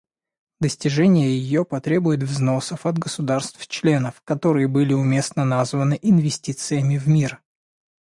[0.59, 7.39] Достижение ее потребует взносов от государств-членов, которые были уместно названы инвестициями в мир.